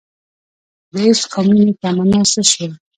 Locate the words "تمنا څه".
1.81-2.41